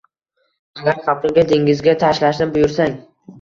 [0.79, 2.99] Agar xalqingga, dengizga tashlashni buyursang